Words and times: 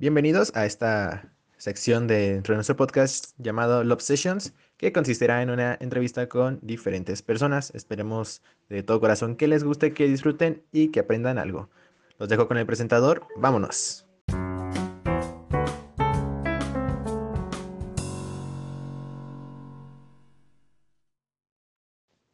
Bienvenidos 0.00 0.54
a 0.54 0.64
esta 0.64 1.28
sección 1.56 2.06
de, 2.06 2.40
nuestro 2.46 2.76
podcast 2.76 3.34
llamado 3.36 3.82
Love 3.82 4.00
Sessions, 4.00 4.54
que 4.76 4.92
consistirá 4.92 5.42
en 5.42 5.50
una 5.50 5.76
entrevista 5.80 6.28
con 6.28 6.60
diferentes 6.62 7.20
personas. 7.20 7.74
Esperemos 7.74 8.40
de 8.68 8.84
todo 8.84 9.00
corazón 9.00 9.34
que 9.34 9.48
les 9.48 9.64
guste, 9.64 9.94
que 9.94 10.06
disfruten 10.06 10.62
y 10.70 10.92
que 10.92 11.00
aprendan 11.00 11.36
algo. 11.36 11.68
Los 12.16 12.28
dejo 12.28 12.46
con 12.46 12.58
el 12.58 12.64
presentador. 12.64 13.26
Vámonos. 13.34 14.06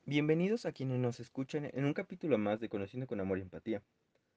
Bienvenidos 0.05 0.67
a 0.67 0.73
quienes 0.73 0.99
nos 0.99 1.19
escuchan 1.19 1.71
en 1.73 1.87
un 1.87 1.95
capítulo 1.95 2.37
más 2.37 2.61
de 2.61 2.69
Conociendo 2.69 3.07
con 3.07 3.21
Amor 3.21 3.39
y 3.39 3.41
Empatía. 3.41 3.83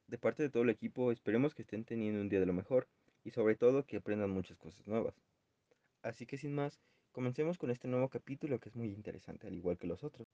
De 0.08 0.18
parte 0.18 0.44
de 0.44 0.50
todo 0.50 0.64
el 0.64 0.70
equipo, 0.70 1.12
esperemos 1.12 1.54
que 1.54 1.64
estén 1.64 1.84
teniendo 1.84 2.22
un 2.22 2.30
día 2.30 2.40
de 2.40 2.46
lo 2.46 2.54
mejor 2.54 2.88
y 3.28 3.32
sobre 3.32 3.56
todo 3.58 3.86
que 3.86 3.98
aprendan 3.98 4.30
muchas 4.30 4.58
cosas 4.58 4.88
nuevas. 4.88 5.14
Así 6.02 6.26
que 6.26 6.38
sin 6.38 6.56
más, 6.56 6.80
comencemos 7.12 7.58
con 7.58 7.72
este 7.72 7.90
nuevo 7.90 8.08
capítulo 8.08 8.58
que 8.58 8.70
es 8.70 8.76
muy 8.78 8.88
interesante 8.88 9.48
al 9.48 9.54
igual 9.54 9.78
que 9.78 9.86
los 9.86 10.06
otros. 10.06 10.30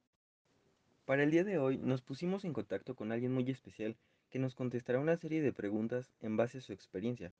Para 1.05 1.23
el 1.23 1.31
día 1.31 1.43
de 1.43 1.57
hoy 1.57 1.79
nos 1.79 2.03
pusimos 2.03 2.45
en 2.45 2.53
contacto 2.53 2.93
con 2.93 3.11
alguien 3.11 3.33
muy 3.33 3.49
especial 3.49 3.97
que 4.29 4.38
nos 4.38 4.53
contestará 4.53 4.99
una 4.99 5.17
serie 5.17 5.41
de 5.41 5.52
preguntas 5.52 6.13
en 6.21 6.38
base 6.38 6.59
a 6.59 6.61
su 6.61 6.71
experiencia. 6.71 7.33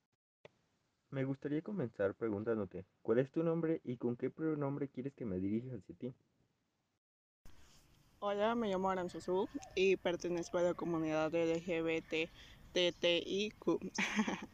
Me 1.10 1.22
gustaría 1.22 1.62
comenzar 1.62 2.16
preguntándote, 2.16 2.84
¿cuál 3.02 3.20
es 3.20 3.30
tu 3.30 3.44
nombre 3.44 3.80
y 3.84 3.96
con 3.96 4.16
qué 4.16 4.30
pronombre 4.30 4.88
quieres 4.88 5.14
que 5.14 5.24
me 5.24 5.38
dirija 5.38 5.76
hacia 5.76 5.94
ti? 5.94 6.12
Hola, 8.18 8.56
me 8.56 8.70
llamo 8.70 8.90
Aranzazú 8.90 9.48
y 9.76 9.94
pertenezco 9.98 10.58
a 10.58 10.62
la 10.62 10.74
comunidad 10.74 11.32
LGBTTIQ. 11.32 12.24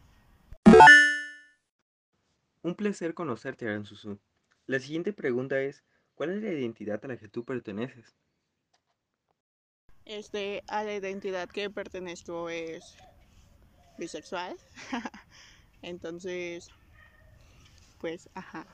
Un 2.63 2.75
placer 2.75 3.15
conocerte, 3.15 3.67
Aranzazú. 3.67 4.19
La 4.67 4.79
siguiente 4.79 5.13
pregunta 5.13 5.61
es, 5.61 5.83
¿cuál 6.15 6.31
es 6.31 6.43
la 6.43 6.53
identidad 6.53 7.03
a 7.05 7.09
la 7.09 7.17
que 7.17 7.29
tú 7.29 7.45
perteneces? 7.45 8.15
Este, 10.05 10.63
a 10.69 10.85
la 10.85 10.95
identidad 10.95 11.49
que 11.49 11.71
pertenezco 11.71 12.51
es 12.51 12.97
bisexual. 13.97 14.57
Entonces, 15.83 16.69
pues, 18.01 18.29
ajá. 18.35 18.67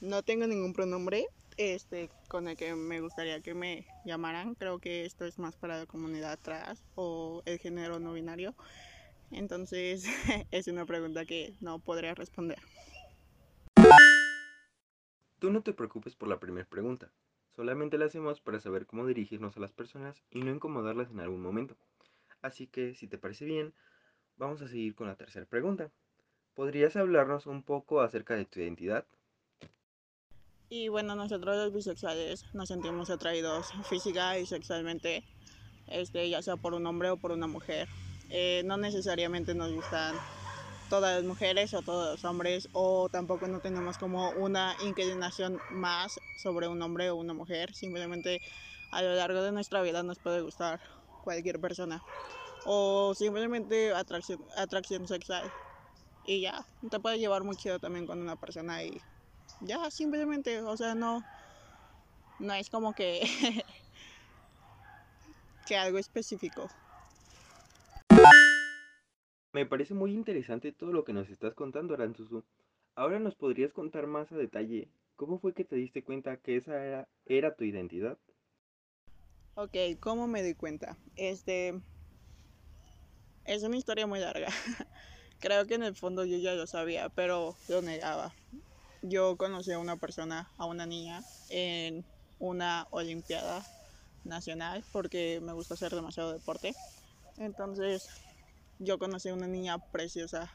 No 0.00 0.22
tengo 0.22 0.46
ningún 0.46 0.74
pronombre 0.74 1.26
este 1.56 2.10
con 2.28 2.48
el 2.48 2.56
que 2.56 2.74
me 2.74 3.00
gustaría 3.00 3.40
que 3.40 3.54
me 3.54 3.86
llamaran. 4.04 4.54
Creo 4.54 4.78
que 4.78 5.06
esto 5.06 5.24
es 5.24 5.38
más 5.38 5.56
para 5.56 5.78
la 5.78 5.86
comunidad 5.86 6.38
trans 6.40 6.82
o 6.94 7.42
el 7.46 7.58
género 7.58 7.98
no 7.98 8.12
binario. 8.12 8.54
Entonces 9.30 10.04
es 10.50 10.68
una 10.68 10.86
pregunta 10.86 11.24
que 11.24 11.54
no 11.60 11.78
podría 11.78 12.14
responder. 12.14 12.58
Tú 15.38 15.50
no 15.50 15.62
te 15.62 15.72
preocupes 15.72 16.16
por 16.16 16.28
la 16.28 16.40
primera 16.40 16.66
pregunta. 16.66 17.10
Solamente 17.54 17.98
la 17.98 18.06
hacemos 18.06 18.40
para 18.40 18.60
saber 18.60 18.86
cómo 18.86 19.06
dirigirnos 19.06 19.56
a 19.56 19.60
las 19.60 19.72
personas 19.72 20.22
y 20.30 20.40
no 20.40 20.50
incomodarlas 20.50 21.10
en 21.10 21.20
algún 21.20 21.42
momento. 21.42 21.76
Así 22.42 22.66
que, 22.66 22.94
si 22.94 23.06
te 23.06 23.18
parece 23.18 23.44
bien, 23.44 23.74
vamos 24.36 24.62
a 24.62 24.68
seguir 24.68 24.94
con 24.94 25.06
la 25.06 25.16
tercera 25.16 25.46
pregunta. 25.46 25.90
¿Podrías 26.54 26.96
hablarnos 26.96 27.46
un 27.46 27.62
poco 27.62 28.00
acerca 28.00 28.34
de 28.34 28.44
tu 28.44 28.60
identidad? 28.60 29.06
Y 30.68 30.88
bueno, 30.88 31.14
nosotros 31.14 31.56
los 31.56 31.72
bisexuales 31.72 32.44
nos 32.54 32.68
sentimos 32.68 33.10
atraídos 33.10 33.72
física 33.88 34.38
y 34.38 34.46
sexualmente, 34.46 35.22
este, 35.86 36.28
ya 36.28 36.42
sea 36.42 36.56
por 36.56 36.74
un 36.74 36.86
hombre 36.86 37.10
o 37.10 37.16
por 37.16 37.30
una 37.32 37.46
mujer. 37.46 37.88
Eh, 38.30 38.62
no 38.64 38.76
necesariamente 38.76 39.54
nos 39.54 39.72
gustan 39.72 40.16
todas 40.88 41.16
las 41.16 41.24
mujeres 41.24 41.74
o 41.74 41.82
todos 41.82 42.12
los 42.12 42.24
hombres, 42.24 42.68
o 42.72 43.08
tampoco 43.08 43.48
no 43.48 43.60
tenemos 43.60 43.98
como 43.98 44.30
una 44.32 44.76
inclinación 44.78 45.60
más 45.68 46.20
sobre 46.36 46.68
un 46.68 46.80
hombre 46.82 47.10
o 47.10 47.16
una 47.16 47.34
mujer. 47.34 47.74
Simplemente 47.74 48.40
a 48.90 49.02
lo 49.02 49.14
largo 49.14 49.42
de 49.42 49.52
nuestra 49.52 49.82
vida 49.82 50.02
nos 50.02 50.18
puede 50.18 50.40
gustar 50.40 50.80
cualquier 51.22 51.60
persona. 51.60 52.02
O 52.64 53.14
simplemente 53.14 53.92
atracción, 53.92 54.40
atracción 54.56 55.06
sexual. 55.06 55.52
Y 56.24 56.40
ya, 56.40 56.66
te 56.90 56.98
puede 57.00 57.18
llevar 57.18 57.44
muy 57.44 57.56
chido 57.56 57.78
también 57.78 58.06
con 58.06 58.20
una 58.20 58.36
persona 58.36 58.82
y 58.82 59.00
ya, 59.60 59.90
simplemente, 59.90 60.60
o 60.60 60.76
sea, 60.76 60.94
no, 60.94 61.24
no 62.38 62.54
es 62.54 62.68
como 62.68 62.92
que, 62.94 63.22
que 65.64 65.76
algo 65.76 65.98
específico. 65.98 66.68
Me 69.56 69.64
parece 69.64 69.94
muy 69.94 70.12
interesante 70.12 70.70
todo 70.70 70.92
lo 70.92 71.02
que 71.02 71.14
nos 71.14 71.30
estás 71.30 71.54
contando, 71.54 71.94
Aranzuzu. 71.94 72.44
Ahora 72.94 73.18
nos 73.18 73.36
podrías 73.36 73.72
contar 73.72 74.06
más 74.06 74.30
a 74.30 74.36
detalle 74.36 74.90
cómo 75.16 75.38
fue 75.38 75.54
que 75.54 75.64
te 75.64 75.76
diste 75.76 76.04
cuenta 76.04 76.36
que 76.36 76.56
esa 76.56 76.84
era, 76.84 77.08
era 77.24 77.54
tu 77.54 77.64
identidad. 77.64 78.18
Ok, 79.54 79.74
¿cómo 79.98 80.26
me 80.26 80.42
di 80.42 80.52
cuenta? 80.52 80.98
Este 81.16 81.72
es 83.46 83.62
una 83.62 83.78
historia 83.78 84.06
muy 84.06 84.20
larga. 84.20 84.48
Creo 85.40 85.66
que 85.66 85.76
en 85.76 85.84
el 85.84 85.96
fondo 85.96 86.26
yo 86.26 86.36
ya 86.36 86.52
lo 86.52 86.66
sabía, 86.66 87.08
pero 87.08 87.56
lo 87.70 87.80
negaba 87.80 88.34
yo 89.00 89.38
conocí 89.38 89.72
a 89.72 89.78
una 89.78 89.96
persona, 89.96 90.50
a 90.58 90.66
una 90.66 90.84
niña, 90.84 91.22
en 91.48 92.04
una 92.40 92.86
Olimpiada 92.90 93.64
Nacional 94.24 94.84
porque 94.92 95.40
me 95.42 95.54
gusta 95.54 95.72
hacer 95.72 95.94
demasiado 95.94 96.34
deporte. 96.34 96.74
Entonces 97.38 98.25
yo 98.78 98.98
conocí 98.98 99.28
a 99.28 99.34
una 99.34 99.46
niña 99.46 99.78
preciosa. 99.92 100.52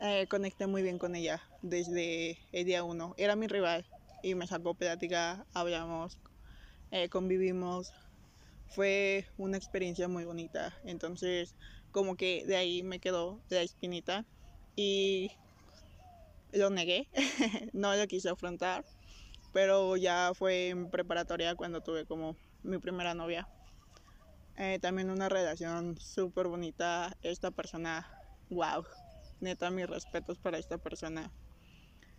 Eh, 0.00 0.26
conecté 0.28 0.66
muy 0.66 0.82
bien 0.82 0.98
con 0.98 1.14
ella 1.14 1.42
desde 1.62 2.38
el 2.52 2.64
día 2.64 2.84
uno. 2.84 3.14
Era 3.16 3.36
mi 3.36 3.46
rival 3.46 3.86
y 4.22 4.34
me 4.34 4.46
sacó 4.46 4.74
plática, 4.74 5.46
hablamos, 5.54 6.18
eh, 6.90 7.08
convivimos. 7.08 7.92
Fue 8.68 9.26
una 9.38 9.56
experiencia 9.56 10.08
muy 10.08 10.24
bonita. 10.24 10.74
Entonces 10.84 11.54
como 11.94 12.16
que 12.16 12.44
de 12.44 12.56
ahí 12.56 12.82
me 12.82 12.98
quedó 12.98 13.40
la 13.48 13.62
espinita 13.62 14.24
y 14.74 15.30
lo 16.52 16.68
negué, 16.70 17.08
no 17.72 17.94
lo 17.94 18.06
quise 18.08 18.28
afrontar, 18.28 18.84
pero 19.52 19.96
ya 19.96 20.32
fue 20.34 20.70
en 20.70 20.90
preparatoria 20.90 21.54
cuando 21.54 21.80
tuve 21.80 22.04
como 22.04 22.36
mi 22.64 22.78
primera 22.78 23.14
novia. 23.14 23.48
Eh, 24.56 24.78
también 24.80 25.10
una 25.10 25.28
relación 25.28 25.96
súper 25.98 26.46
bonita, 26.46 27.12
esta 27.22 27.50
persona, 27.50 28.06
wow, 28.50 28.84
neta 29.40 29.70
mis 29.70 29.86
respetos 29.88 30.38
para 30.38 30.58
esta 30.58 30.78
persona. 30.78 31.32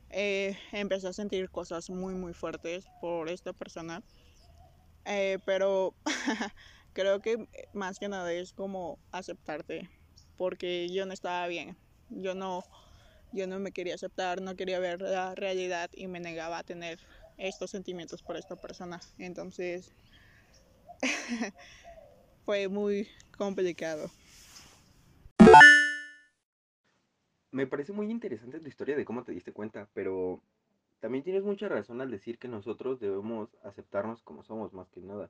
Eh, 0.10 0.58
empecé 0.72 1.08
a 1.08 1.14
sentir 1.14 1.50
cosas 1.50 1.90
muy 1.90 2.14
muy 2.14 2.34
fuertes 2.34 2.86
por 3.00 3.30
esta 3.30 3.54
persona, 3.54 4.02
eh, 5.06 5.40
pero 5.46 5.96
creo 6.94 7.22
que 7.22 7.48
más 7.74 8.00
que 8.00 8.10
nada 8.10 8.32
es 8.34 8.54
como 8.54 9.00
aceptarte, 9.12 9.90
porque 10.38 10.90
yo 10.90 11.06
no 11.06 11.14
estaba 11.14 11.48
bien, 11.48 11.78
yo 12.10 12.36
no 12.36 12.64
yo 13.32 13.48
no 13.48 13.60
me 13.60 13.72
quería 13.72 13.96
aceptar, 13.96 14.42
no 14.42 14.56
quería 14.56 14.80
ver 14.80 15.02
la 15.02 15.36
realidad 15.36 15.90
y 15.94 16.08
me 16.08 16.20
negaba 16.22 16.60
a 16.60 16.64
tener 16.64 17.00
estos 17.38 17.72
sentimientos 17.72 18.24
por 18.24 18.38
esta 18.38 18.56
persona. 18.56 19.02
Entonces 19.18 19.94
fue 22.46 22.68
muy 22.68 23.08
complicado. 23.38 24.10
Me 27.52 27.68
parece 27.68 27.92
muy 27.92 28.12
interesante 28.12 28.60
tu 28.60 28.68
historia 28.68 28.96
de 28.96 29.06
cómo 29.06 29.24
te 29.24 29.32
diste 29.32 29.52
cuenta, 29.52 29.88
pero 29.94 30.42
también 31.00 31.24
tienes 31.24 31.44
mucha 31.44 31.68
razón 31.68 32.02
al 32.02 32.12
decir 32.12 32.38
que 32.38 32.48
nosotros 32.48 33.00
debemos 33.00 33.50
aceptarnos 33.64 34.22
como 34.22 34.44
somos 34.44 34.74
más 34.74 34.90
que 34.90 35.02
nada. 35.02 35.30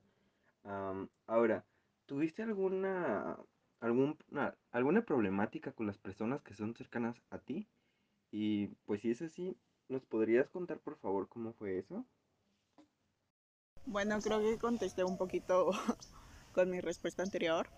ahora, 1.27 1.63
¿tuviste 2.05 2.43
alguna, 2.43 3.37
alguna, 3.79 4.55
alguna 4.71 5.05
problemática 5.05 5.71
con 5.71 5.87
las 5.87 5.97
personas 5.97 6.41
que 6.41 6.55
son 6.55 6.75
cercanas 6.75 7.15
a 7.29 7.37
ti? 7.37 7.67
Y 8.31 8.67
pues 8.85 9.01
si 9.01 9.11
es 9.11 9.21
así, 9.21 9.55
¿nos 9.87 10.03
podrías 10.03 10.49
contar 10.49 10.79
por 10.79 10.97
favor 10.97 11.29
cómo 11.29 11.53
fue 11.53 11.77
eso? 11.77 12.05
Bueno, 13.85 14.19
creo 14.19 14.39
que 14.41 14.57
contesté 14.57 15.03
un 15.03 15.17
poquito 15.17 15.69
con 16.55 16.71
mi 16.71 16.79
respuesta 16.79 17.21
anterior, 17.21 17.69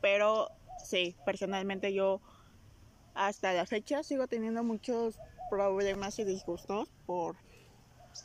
pero 0.00 0.48
sí, 0.84 1.16
personalmente 1.24 1.92
yo 1.92 2.20
hasta 3.14 3.52
la 3.52 3.66
fecha 3.66 4.04
sigo 4.04 4.28
teniendo 4.28 4.62
muchos 4.62 5.18
problemas 5.50 6.18
y 6.18 6.24
disgustos 6.24 6.88
por, 7.06 7.36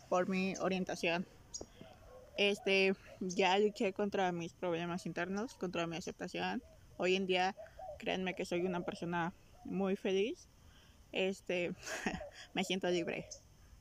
por 0.10 0.30
mi 0.30 0.56
orientación. 0.58 1.26
Este, 2.38 2.94
ya 3.20 3.58
luché 3.58 3.94
contra 3.94 4.32
mis 4.32 4.54
problemas 4.54 5.06
internos, 5.06 5.56
contra 5.56 5.88
mi 5.88 5.98
aceptación. 5.98 6.62
Hoy 6.98 7.16
en 7.16 7.26
día, 7.26 7.56
créanme 7.98 8.36
que 8.36 8.46
soy 8.46 8.62
una 8.66 8.82
persona 8.82 9.34
muy 9.66 9.96
feliz 9.96 10.48
este, 11.12 11.74
me 12.54 12.64
siento 12.64 12.90
libre. 12.90 13.28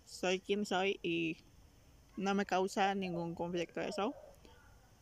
Soy 0.05 0.41
quien 0.41 0.65
soy 0.65 0.99
y 1.03 1.37
no 2.17 2.35
me 2.35 2.47
causa 2.47 2.95
ningún 2.95 3.35
conflicto 3.35 3.81
eso. 3.81 4.15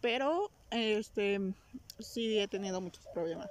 Pero, 0.06 0.52
este, 0.70 1.40
sí 1.98 2.38
he 2.38 2.46
tenido 2.46 2.80
muchos 2.80 3.04
problemas. 3.12 3.50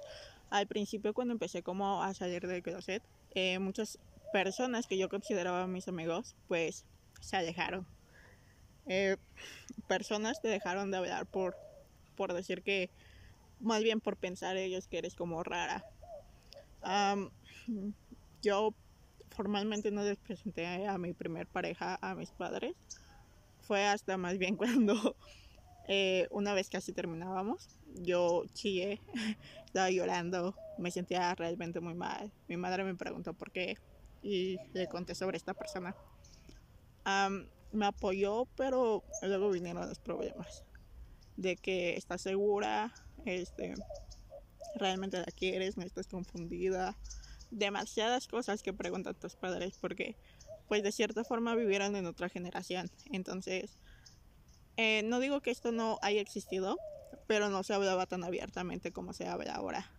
al 0.50 0.68
principio 0.68 1.14
cuando 1.14 1.34
empecé 1.34 1.64
como 1.64 2.02
a 2.02 2.14
salir 2.14 2.48
del 2.48 2.64
closet, 2.64 3.04
eh, 3.32 3.60
muchas 3.60 4.00
personas 4.32 4.88
que 4.88 4.98
yo 4.98 5.10
consideraba 5.10 5.68
mis 5.68 5.90
amigos, 5.90 6.34
pues 6.48 6.86
se 7.20 7.36
alejaron. 7.36 7.86
Eh, 8.88 9.18
personas 9.90 10.42
te 10.42 10.48
dejaron 10.48 10.92
de 10.92 10.98
hablar 10.98 11.26
por, 11.26 11.58
por 12.16 12.32
decir 12.32 12.64
que, 12.64 12.90
más 13.60 13.84
bien 13.84 14.00
por 14.00 14.16
pensar 14.16 14.56
ellos 14.56 14.88
que 14.88 15.00
eres 15.00 15.14
como 15.14 15.44
rara. 15.44 15.84
yo 18.42 18.74
formalmente 19.32 19.92
no 19.92 20.04
les 20.04 20.18
presenté 20.20 20.88
a 20.88 20.98
mi 20.98 21.12
primer 21.12 21.48
pareja 21.48 22.00
a 22.02 22.16
mis 22.16 22.32
padres. 22.32 22.76
Fue 23.60 23.84
hasta 23.84 24.16
más 24.16 24.38
bien 24.38 24.56
cuando 24.56 25.18
eh, 25.88 26.28
una 26.32 26.54
vez 26.54 26.70
casi 26.70 26.94
terminábamos, 26.94 27.78
yo 27.96 28.44
chillé, 28.54 29.02
estaba 29.66 29.90
llorando, 29.90 30.56
me 30.78 30.92
sentía 30.92 31.34
realmente 31.36 31.80
muy 31.80 31.94
mal. 31.94 32.32
Mi 32.48 32.58
madre 32.58 32.84
me 32.84 32.96
preguntó 32.96 33.34
por 33.34 33.52
qué 33.52 33.78
y 34.22 34.58
le 34.74 34.88
conté 34.88 35.16
sobre 35.16 35.38
esta 35.38 35.54
persona. 35.54 35.96
me 37.72 37.86
apoyó, 37.86 38.48
pero 38.56 39.04
luego 39.22 39.52
vinieron 39.52 39.88
los 39.88 40.00
problemas 40.00 40.64
de 41.38 41.56
que 41.56 41.96
estás 41.96 42.22
segura, 42.22 42.94
este, 43.26 43.76
realmente 44.76 45.18
la 45.18 45.26
quieres, 45.26 45.78
no 45.78 45.84
estás 45.84 46.08
confundida, 46.08 46.96
demasiadas 47.52 48.28
cosas 48.28 48.64
que 48.64 48.74
preguntan 48.74 49.16
tus 49.16 49.36
padres 49.36 49.78
porque 49.80 50.16
pues 50.68 50.84
de 50.84 50.92
cierta 50.92 51.24
forma 51.24 51.56
vivieron 51.56 51.96
en 51.96 52.06
otra 52.06 52.30
generación. 52.30 52.90
Entonces, 53.12 53.78
eh, 54.78 55.02
no 55.04 55.20
digo 55.20 55.42
que 55.42 55.52
esto 55.52 55.72
no 55.72 56.00
haya 56.02 56.22
existido, 56.22 56.78
pero 57.28 57.50
no 57.50 57.64
se 57.64 57.74
hablaba 57.74 58.06
tan 58.06 58.24
abiertamente 58.24 58.92
como 58.92 59.14
se 59.14 59.28
habla 59.28 59.56
ahora. 59.56 59.90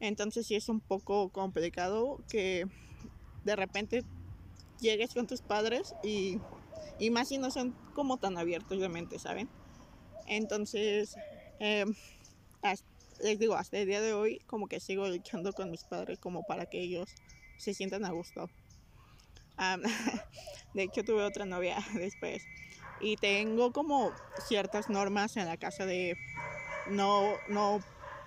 Entonces 0.00 0.46
sí 0.46 0.54
es 0.54 0.68
un 0.68 0.80
poco 0.80 1.30
complicado 1.30 2.20
que 2.28 2.66
de 3.44 3.56
repente 3.56 4.04
llegues 4.80 5.14
con 5.14 5.26
tus 5.26 5.40
padres 5.40 5.94
y, 6.02 6.38
y 6.98 7.10
más 7.10 7.28
si 7.28 7.38
no 7.38 7.50
son 7.50 7.74
como 7.94 8.18
tan 8.18 8.36
abiertos 8.36 8.78
de 8.78 8.88
mente, 8.88 9.18
¿saben? 9.18 9.48
Entonces, 10.26 11.16
eh, 11.60 11.84
les 13.20 13.38
digo, 13.38 13.54
hasta 13.54 13.78
el 13.78 13.86
día 13.86 14.00
de 14.00 14.12
hoy 14.12 14.40
como 14.46 14.68
que 14.68 14.80
sigo 14.80 15.08
luchando 15.08 15.52
con 15.52 15.70
mis 15.70 15.84
padres 15.84 16.18
como 16.18 16.42
para 16.42 16.66
que 16.66 16.80
ellos 16.82 17.14
se 17.56 17.72
sientan 17.74 18.04
a 18.04 18.10
gusto. 18.10 18.50
de 20.74 20.82
hecho 20.82 21.02
tuve 21.02 21.22
otra 21.22 21.46
novia 21.46 21.78
después 21.94 22.42
y 22.98 23.16
tengo 23.16 23.72
como 23.72 24.14
ciertas 24.38 24.88
normas 24.88 25.36
en 25.36 25.46
la 25.46 25.56
casa 25.56 25.86
de 25.86 26.16
no 26.86 27.40
no 27.48 27.80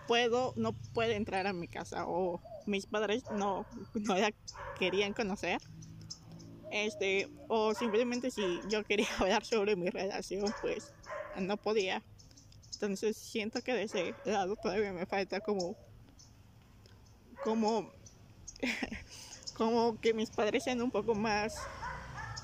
puedo 0.06 0.54
no 0.56 0.74
puede 0.94 1.16
entrar 1.16 1.48
a 1.48 1.54
mi 1.54 1.68
casa 1.68 2.06
o 2.08 2.42
mis 2.66 2.86
padres 2.86 3.30
no 3.30 3.66
no 3.94 4.16
la 4.16 4.32
querían 4.76 5.14
conocer. 5.14 5.60
Este 6.72 7.28
o 7.48 7.74
simplemente 7.74 8.32
si 8.32 8.62
yo 8.68 8.84
quería 8.84 9.08
hablar 9.20 9.44
sobre 9.46 9.76
mi 9.76 9.90
relación 9.90 10.54
pues 10.62 10.94
no 11.36 11.58
podía. 11.58 12.04
Entonces 12.74 13.18
siento 13.18 13.62
que 13.62 13.74
de 13.74 13.84
ese 13.84 14.16
lado 14.24 14.56
todavía 14.56 14.94
me 14.94 15.06
falta 15.06 15.42
como 15.42 15.76
como 17.40 17.92
como 19.54 19.98
que 19.98 20.14
mis 20.14 20.30
padres 20.30 20.64
sean 20.64 20.82
un 20.82 20.92
poco 20.92 21.16
más 21.16 21.68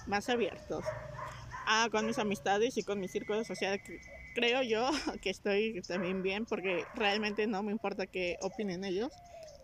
más 0.06 0.30
abiertos 0.30 0.94
ah, 1.66 1.88
con 1.92 2.06
mis 2.06 2.20
amistades 2.20 2.78
y 2.78 2.84
con 2.84 3.00
mi 3.00 3.08
círculo 3.08 3.44
social 3.44 3.82
creo 4.34 4.62
yo 4.62 4.90
que 5.22 5.30
estoy 5.30 5.82
también 5.88 6.22
bien 6.22 6.46
porque 6.46 6.86
realmente 6.94 7.48
no 7.48 7.64
me 7.64 7.72
importa 7.72 8.08
qué 8.08 8.38
opinen 8.42 8.84
ellos 8.84 9.12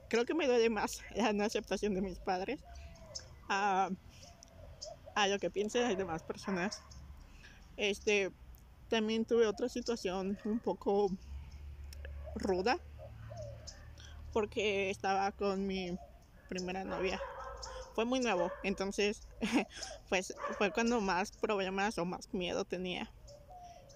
creo 0.07 0.25
que 0.25 0.33
me 0.33 0.47
duele 0.47 0.69
más 0.69 1.01
la 1.15 1.33
no 1.33 1.43
aceptación 1.43 1.93
de 1.93 2.01
mis 2.01 2.19
padres 2.19 2.59
a, 3.49 3.89
a 5.15 5.27
lo 5.27 5.39
que 5.39 5.49
piensen 5.49 5.83
las 5.83 5.97
demás 5.97 6.23
personas 6.23 6.81
este 7.77 8.31
también 8.89 9.25
tuve 9.25 9.47
otra 9.47 9.69
situación 9.69 10.37
un 10.43 10.59
poco 10.59 11.09
ruda 12.35 12.77
porque 14.33 14.89
estaba 14.89 15.31
con 15.31 15.67
mi 15.67 15.97
primera 16.49 16.83
novia. 16.83 17.19
Fue 17.93 18.05
muy 18.05 18.19
nuevo, 18.19 18.51
entonces 18.63 19.27
pues 20.09 20.33
fue 20.57 20.71
cuando 20.71 21.01
más 21.01 21.31
problemas 21.31 21.97
o 21.97 22.05
más 22.05 22.33
miedo 22.33 22.65
tenía. 22.65 23.11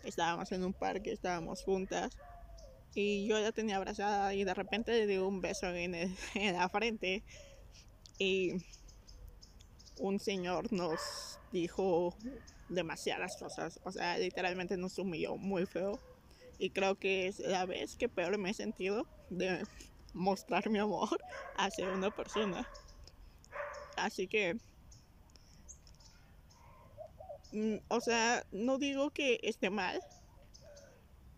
Estábamos 0.03 0.51
en 0.51 0.63
un 0.63 0.73
parque, 0.73 1.11
estábamos 1.11 1.63
juntas 1.63 2.11
y 2.93 3.27
yo 3.27 3.39
la 3.39 3.51
tenía 3.51 3.77
abrazada 3.77 4.33
y 4.33 4.43
de 4.43 4.53
repente 4.53 4.91
le 4.91 5.07
di 5.07 5.17
un 5.17 5.41
beso 5.41 5.67
en, 5.67 5.95
en 6.35 6.53
la 6.53 6.69
frente 6.69 7.23
y 8.17 8.53
un 9.99 10.19
señor 10.19 10.71
nos 10.71 11.39
dijo 11.51 12.15
demasiadas 12.69 13.37
cosas. 13.37 13.79
O 13.83 13.91
sea, 13.91 14.17
literalmente 14.17 14.77
nos 14.77 14.97
humilló 14.97 15.37
muy 15.37 15.65
feo. 15.65 15.99
Y 16.57 16.69
creo 16.69 16.95
que 16.95 17.27
es 17.27 17.39
la 17.39 17.65
vez 17.65 17.95
que 17.95 18.07
peor 18.07 18.37
me 18.37 18.51
he 18.51 18.53
sentido 18.53 19.05
de 19.29 19.65
mostrar 20.13 20.69
mi 20.69 20.79
amor 20.79 21.19
hacia 21.57 21.89
una 21.89 22.11
persona. 22.11 22.67
Así 24.05 24.27
que, 24.27 24.55
mm, 27.51 27.77
o 27.87 28.01
sea, 28.01 28.45
no 28.51 28.77
digo 28.77 29.09
que 29.11 29.39
esté 29.43 29.69
mal, 29.69 29.99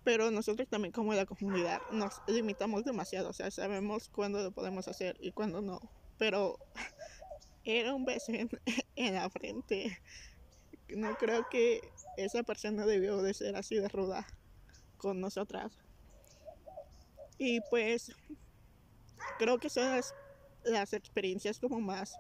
pero 0.03 0.31
nosotros 0.31 0.67
también 0.69 0.91
como 0.91 1.13
la 1.13 1.25
comunidad 1.25 1.81
nos 1.91 2.21
limitamos 2.27 2.83
demasiado. 2.83 3.29
O 3.29 3.33
sea, 3.33 3.51
sabemos 3.51 4.09
cuándo 4.09 4.41
lo 4.43 4.51
podemos 4.51 4.87
hacer 4.87 5.17
y 5.19 5.31
cuándo 5.31 5.61
no. 5.61 5.79
Pero 6.17 6.57
era 7.63 7.93
un 7.93 8.05
beso 8.05 8.31
en, 8.31 8.49
en 8.95 9.15
la 9.15 9.29
frente 9.29 9.99
no 10.95 11.15
creo 11.15 11.47
que 11.49 11.91
esa 12.15 12.43
persona 12.43 12.85
debió 12.85 13.21
de 13.21 13.33
ser 13.33 13.55
así 13.55 13.75
de 13.75 13.87
ruda 13.89 14.25
con 14.97 15.19
nosotras. 15.19 15.73
Y 17.37 17.61
pues 17.69 18.11
creo 19.37 19.59
que 19.59 19.69
son 19.69 20.01
las, 20.63 20.93
experiencias 20.93 21.59
como 21.59 21.79
más 21.79 22.15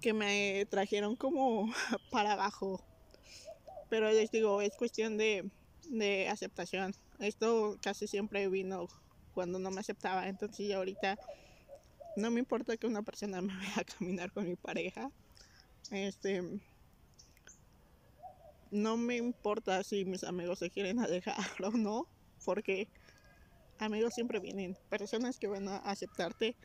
que 0.00 0.12
me 0.12 0.66
trajeron 0.70 1.16
como 1.16 1.72
para 2.10 2.32
abajo. 2.32 2.82
Pero 3.88 4.10
les 4.10 4.30
digo, 4.30 4.62
es 4.62 4.76
cuestión 4.76 5.18
de, 5.18 5.50
de 5.90 6.28
aceptación. 6.28 6.94
Esto 7.18 7.78
casi 7.82 8.06
siempre 8.06 8.48
vino 8.48 8.88
cuando 9.34 9.58
no 9.58 9.70
me 9.70 9.80
aceptaba. 9.80 10.28
Entonces 10.28 10.68
ya 10.68 10.78
ahorita 10.78 11.18
no 12.16 12.30
me 12.30 12.40
importa 12.40 12.76
que 12.76 12.86
una 12.86 13.02
persona 13.02 13.40
me 13.42 13.54
vea 13.56 13.84
caminar 13.98 14.32
con 14.32 14.48
mi 14.48 14.56
pareja 14.56 15.10
este. 15.90 16.42
No 18.70 18.96
me 18.96 19.16
importa 19.16 19.82
si 19.82 20.04
mis 20.06 20.24
amigos 20.24 20.60
se 20.60 20.70
quieren 20.70 20.98
alejar 20.98 21.36
o 21.62 21.70
no, 21.72 22.06
porque 22.44 22.88
amigos 23.78 24.14
siempre 24.14 24.40
vienen. 24.40 24.76
Personas 24.88 25.38
que 25.38 25.48
van 25.48 25.68
a 25.68 25.76
aceptarte 25.78 26.56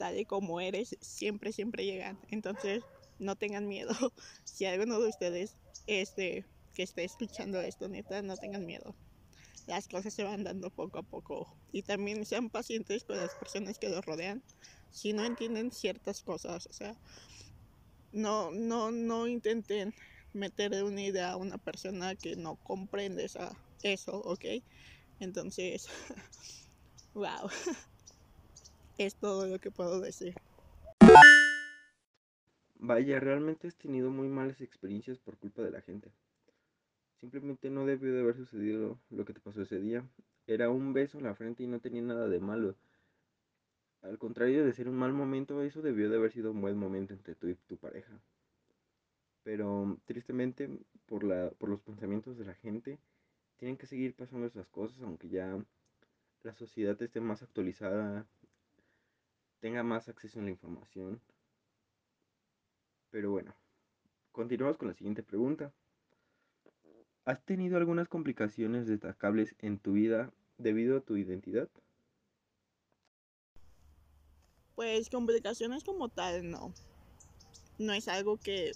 tal 0.00 0.18
y 0.18 0.24
como 0.24 0.62
eres, 0.62 0.96
siempre, 1.02 1.52
siempre 1.52 1.84
llegan. 1.84 2.18
Entonces, 2.30 2.82
no 3.18 3.36
tengan 3.36 3.68
miedo. 3.68 3.90
Si 4.44 4.64
alguno 4.64 4.98
de 4.98 5.08
ustedes 5.08 5.56
este, 5.86 6.46
que 6.74 6.82
esté 6.82 7.04
escuchando 7.04 7.60
esto, 7.60 7.86
neta, 7.86 8.22
no 8.22 8.36
tengan 8.38 8.64
miedo. 8.64 8.94
Las 9.66 9.88
cosas 9.88 10.14
se 10.14 10.24
van 10.24 10.42
dando 10.42 10.70
poco 10.70 10.98
a 10.98 11.02
poco. 11.02 11.54
Y 11.70 11.82
también 11.82 12.24
sean 12.24 12.48
pacientes 12.48 13.04
con 13.04 13.18
las 13.18 13.34
personas 13.34 13.78
que 13.78 13.90
los 13.90 14.04
rodean. 14.06 14.42
Si 14.90 15.12
no 15.12 15.22
entienden 15.22 15.70
ciertas 15.70 16.22
cosas, 16.22 16.66
o 16.66 16.72
sea, 16.72 16.96
no, 18.12 18.50
no, 18.50 18.90
no 18.90 19.26
intenten 19.26 19.94
meter 20.32 20.82
una 20.82 21.02
idea 21.02 21.32
a 21.32 21.36
una 21.36 21.58
persona 21.58 22.14
que 22.14 22.36
no 22.36 22.56
comprende 22.56 23.26
esa, 23.26 23.54
eso, 23.82 24.16
¿ok? 24.16 24.46
Entonces, 25.20 25.88
wow, 27.14 27.50
es 29.06 29.16
todo 29.16 29.46
lo 29.46 29.58
que 29.58 29.70
puedo 29.70 30.00
decir. 30.00 30.34
Vaya, 32.74 33.20
realmente 33.20 33.68
has 33.68 33.76
tenido 33.76 34.10
muy 34.10 34.28
malas 34.28 34.60
experiencias 34.60 35.18
por 35.18 35.36
culpa 35.36 35.62
de 35.62 35.70
la 35.70 35.80
gente. 35.82 36.10
Simplemente 37.20 37.68
no 37.68 37.84
debió 37.84 38.12
de 38.12 38.20
haber 38.20 38.36
sucedido 38.36 38.98
lo 39.10 39.24
que 39.24 39.34
te 39.34 39.40
pasó 39.40 39.62
ese 39.62 39.78
día. 39.78 40.08
Era 40.46 40.70
un 40.70 40.92
beso 40.92 41.18
en 41.18 41.24
la 41.24 41.34
frente 41.34 41.62
y 41.62 41.66
no 41.66 41.80
tenía 41.80 42.02
nada 42.02 42.28
de 42.28 42.40
malo. 42.40 42.76
Al 44.02 44.18
contrario 44.18 44.64
de 44.64 44.72
ser 44.72 44.88
un 44.88 44.96
mal 44.96 45.12
momento, 45.12 45.62
eso 45.62 45.82
debió 45.82 46.08
de 46.08 46.16
haber 46.16 46.32
sido 46.32 46.52
un 46.52 46.62
buen 46.62 46.78
momento 46.78 47.12
entre 47.12 47.34
tú 47.34 47.48
y 47.48 47.54
tu 47.54 47.76
pareja. 47.76 48.18
Pero 49.42 49.98
tristemente, 50.06 50.70
por, 51.04 51.22
la, 51.22 51.50
por 51.50 51.68
los 51.68 51.82
pensamientos 51.82 52.38
de 52.38 52.46
la 52.46 52.54
gente, 52.54 52.98
tienen 53.58 53.76
que 53.76 53.86
seguir 53.86 54.14
pasando 54.14 54.46
esas 54.46 54.66
cosas, 54.68 55.02
aunque 55.02 55.28
ya 55.28 55.62
la 56.42 56.54
sociedad 56.54 57.00
esté 57.02 57.20
más 57.20 57.42
actualizada, 57.42 58.26
tenga 59.60 59.82
más 59.82 60.08
acceso 60.08 60.40
a 60.40 60.42
la 60.42 60.50
información. 60.50 61.20
Pero 63.10 63.30
bueno, 63.30 63.54
continuamos 64.32 64.76
con 64.78 64.88
la 64.88 64.94
siguiente 64.94 65.22
pregunta. 65.22 65.72
¿Has 67.24 67.44
tenido 67.44 67.76
algunas 67.76 68.08
complicaciones 68.08 68.86
destacables 68.86 69.54
en 69.58 69.78
tu 69.78 69.92
vida 69.92 70.32
debido 70.58 70.96
a 70.96 71.00
tu 71.00 71.16
identidad? 71.16 71.68
Pues 74.74 75.10
complicaciones 75.10 75.84
como 75.84 76.08
tal, 76.08 76.50
no. 76.50 76.72
No 77.78 77.92
es 77.92 78.08
algo 78.08 78.38
que... 78.38 78.72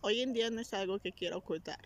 Hoy 0.00 0.20
en 0.20 0.32
día 0.32 0.50
no 0.50 0.60
es 0.60 0.74
algo 0.74 0.98
que 0.98 1.12
quiero 1.12 1.38
ocultar. 1.38 1.80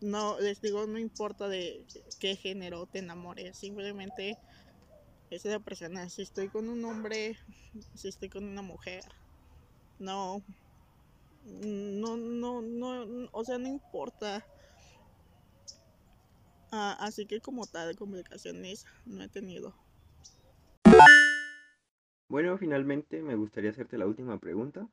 No, 0.00 0.38
les 0.40 0.60
digo, 0.60 0.86
no 0.86 0.98
importa 0.98 1.48
de 1.48 1.84
qué 2.20 2.36
género 2.36 2.86
te 2.86 3.00
enamores, 3.00 3.56
simplemente 3.56 4.38
es 5.30 5.44
la 5.44 5.60
persona. 5.60 6.08
Si 6.08 6.22
estoy 6.22 6.48
con 6.48 6.68
un 6.68 6.84
hombre, 6.84 7.36
si 7.94 8.08
estoy 8.08 8.28
con 8.28 8.44
una 8.44 8.62
mujer, 8.62 9.02
no, 9.98 10.44
no, 11.44 12.16
no, 12.16 12.62
no, 12.62 13.28
o 13.32 13.44
sea, 13.44 13.58
no 13.58 13.68
importa. 13.68 14.46
Ah, 16.72 16.96
así 17.00 17.26
que 17.26 17.40
como 17.40 17.66
tal, 17.66 17.96
complicaciones 17.96 18.84
no 19.04 19.24
he 19.24 19.28
tenido. 19.28 19.74
Bueno, 22.28 22.58
finalmente 22.58 23.22
me 23.22 23.36
gustaría 23.36 23.70
hacerte 23.70 23.98
la 23.98 24.06
última 24.06 24.38
pregunta. 24.38 24.88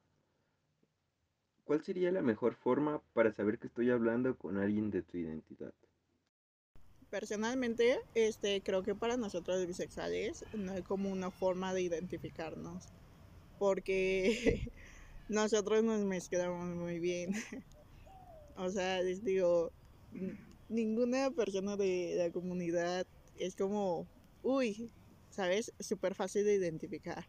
¿Cuál 1.66 1.82
sería 1.82 2.12
la 2.12 2.22
mejor 2.22 2.56
forma 2.56 3.02
para 3.14 3.32
saber 3.34 3.58
que 3.60 3.68
estoy 3.68 3.90
hablando 3.90 4.38
con 4.38 4.58
alguien 4.58 4.92
de 4.92 5.02
tu 5.02 5.18
identidad? 5.18 5.74
Personalmente, 7.14 8.00
este, 8.16 8.64
creo 8.64 8.82
que 8.82 8.96
para 8.96 9.18
nosotros 9.18 9.68
bisexuales 9.68 10.46
no 10.56 10.72
hay 10.72 10.82
como 10.82 11.12
una 11.12 11.30
forma 11.30 11.72
de 11.72 11.84
identificarnos, 11.84 12.86
porque 13.60 14.72
nosotros 15.30 15.84
nos 15.84 16.02
mezclamos 16.06 16.76
muy 16.76 16.98
bien. 16.98 17.36
o 18.58 18.68
sea, 18.72 19.00
les 19.04 19.24
digo, 19.24 19.72
ninguna 20.70 21.30
persona 21.30 21.78
de 21.78 22.16
la 22.18 22.32
comunidad 22.32 23.06
es 23.38 23.56
como, 23.56 24.08
uy, 24.42 24.90
¿sabes? 25.30 25.72
Súper 25.80 26.16
fácil 26.16 26.46
de 26.46 26.56
identificar. 26.56 27.28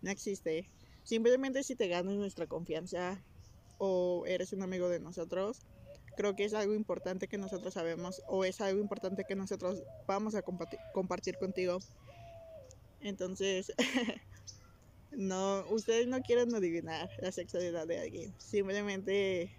No 0.00 0.12
existe. 0.12 0.68
Simplemente 1.02 1.64
si 1.64 1.74
te 1.74 1.88
ganas 1.88 2.14
nuestra 2.14 2.46
confianza 2.46 3.20
o 3.78 4.26
eres 4.28 4.52
un 4.52 4.62
amigo 4.62 4.88
de 4.88 5.00
nosotros, 5.00 5.58
creo 6.16 6.34
que 6.34 6.44
es 6.44 6.54
algo 6.54 6.74
importante 6.74 7.28
que 7.28 7.38
nosotros 7.38 7.74
sabemos 7.74 8.22
o 8.28 8.44
es 8.44 8.60
algo 8.60 8.80
importante 8.80 9.24
que 9.24 9.34
nosotros 9.34 9.82
vamos 10.06 10.34
a 10.34 10.42
compartir, 10.42 11.38
contigo. 11.38 11.78
Entonces, 13.00 13.72
no, 15.12 15.64
ustedes 15.70 16.06
no 16.06 16.20
quieren 16.22 16.54
adivinar 16.54 17.10
la 17.18 17.32
sexualidad 17.32 17.86
de 17.86 18.00
alguien. 18.00 18.34
Simplemente 18.38 19.52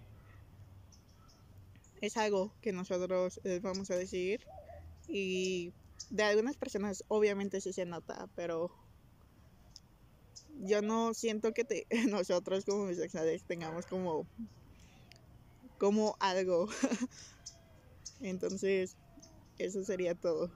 es 2.00 2.16
algo 2.16 2.52
que 2.60 2.72
nosotros 2.72 3.40
les 3.42 3.62
vamos 3.62 3.90
a 3.90 3.96
decir 3.96 4.40
y 5.08 5.72
de 6.10 6.22
algunas 6.22 6.56
personas 6.56 7.04
obviamente 7.08 7.60
sí 7.60 7.72
se 7.72 7.86
nota, 7.86 8.28
pero 8.34 8.70
yo 10.58 10.82
no 10.82 11.14
siento 11.14 11.52
que 11.52 11.64
te, 11.64 11.86
nosotros 12.10 12.64
como 12.64 12.86
bisexuales 12.86 13.44
tengamos 13.44 13.86
como, 13.86 14.26
como 15.78 16.16
algo. 16.20 16.68
Entonces, 18.20 18.96
eso 19.58 19.82
sería 19.84 20.14
todo. 20.14 20.50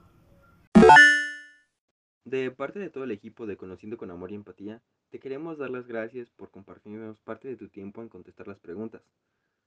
De 2.25 2.51
parte 2.51 2.79
de 2.79 2.89
todo 2.89 3.03
el 3.03 3.11
equipo 3.11 3.45
de 3.45 3.57
Conociendo 3.57 3.97
con 3.97 4.11
Amor 4.11 4.31
y 4.31 4.35
Empatía, 4.35 4.81
te 5.09 5.19
queremos 5.19 5.57
dar 5.57 5.69
las 5.69 5.87
gracias 5.87 6.29
por 6.29 6.51
compartirnos 6.51 7.19
parte 7.19 7.47
de 7.47 7.57
tu 7.57 7.67
tiempo 7.67 8.01
en 8.01 8.09
contestar 8.09 8.47
las 8.47 8.59
preguntas. 8.59 9.01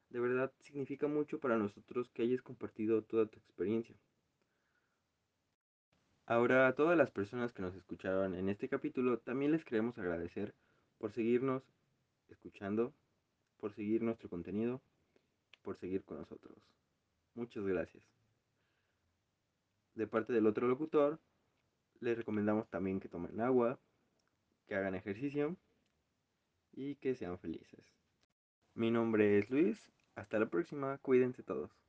De 0.09 0.21
verdad 0.21 0.53
significa 0.61 1.09
mucho 1.09 1.41
para 1.41 1.59
nosotros 1.59 2.09
que 2.11 2.23
hayas 2.23 2.43
compartido 2.43 3.03
toda 3.03 3.27
tu 3.27 3.39
experiencia. 3.39 3.97
Ahora, 6.27 6.69
a 6.69 6.75
todas 6.75 6.97
las 6.97 7.11
personas 7.11 7.53
que 7.53 7.61
nos 7.61 7.75
escucharon 7.75 8.35
en 8.35 8.49
este 8.49 8.69
capítulo, 8.69 9.19
también 9.19 9.53
les 9.53 9.65
queremos 9.65 9.99
agradecer 9.99 10.55
por 10.97 11.13
seguirnos 11.13 11.63
escuchando, 12.29 12.95
por 13.59 13.75
seguir 13.75 14.03
nuestro 14.03 14.31
contenido, 14.31 14.81
por 15.65 15.77
seguir 15.77 16.05
con 16.05 16.19
nosotros. 16.19 16.57
Muchas 17.35 17.65
gracias. 17.65 18.05
De 19.95 20.07
parte 20.07 20.33
del 20.33 20.47
otro 20.47 20.69
locutor, 20.69 21.21
les 22.01 22.17
recomendamos 22.17 22.69
también 22.69 23.01
que 23.01 23.09
tomen 23.09 23.41
agua, 23.41 23.81
que 24.67 24.77
hagan 24.77 24.95
ejercicio 24.95 25.57
y 26.73 26.97
que 26.97 27.17
sean 27.17 27.39
felices. 27.39 27.85
Mi 28.75 28.91
nombre 28.91 29.39
es 29.39 29.51
Luis. 29.51 29.93
Hasta 30.15 30.39
la 30.39 30.47
próxima. 30.47 30.99
Cuídense 30.99 31.43
todos. 31.43 31.84